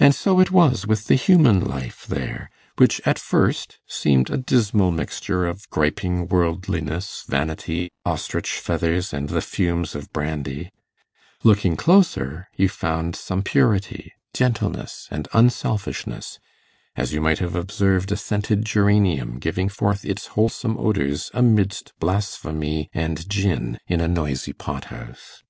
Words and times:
And 0.00 0.14
so 0.14 0.40
it 0.40 0.50
was 0.50 0.86
with 0.86 1.04
the 1.06 1.16
human 1.16 1.60
life 1.62 2.06
there, 2.06 2.48
which 2.78 3.02
at 3.04 3.18
first 3.18 3.78
seemed 3.86 4.30
a 4.30 4.38
dismal 4.38 4.90
mixture 4.90 5.44
of 5.44 5.68
griping 5.68 6.28
worldliness, 6.28 7.24
vanity, 7.28 7.90
ostrich 8.06 8.52
feathers, 8.52 9.12
and 9.12 9.28
the 9.28 9.42
fumes 9.42 9.94
of 9.94 10.10
brandy: 10.14 10.70
looking 11.42 11.76
closer, 11.76 12.48
you 12.56 12.70
found 12.70 13.14
some 13.14 13.42
purity, 13.42 14.14
gentleness, 14.32 15.08
and 15.10 15.28
unselfishness, 15.34 16.38
as 16.96 17.12
you 17.12 17.20
may 17.20 17.36
have 17.36 17.54
observed 17.54 18.10
a 18.12 18.16
scented 18.16 18.64
geranium 18.64 19.38
giving 19.38 19.68
forth 19.68 20.06
its 20.06 20.28
wholesome 20.28 20.78
odours 20.78 21.30
amidst 21.34 21.92
blasphemy 22.00 22.88
and 22.94 23.28
gin 23.28 23.78
in 23.86 24.00
a 24.00 24.08
noisy 24.08 24.54
pot 24.54 24.86
house. 24.86 25.42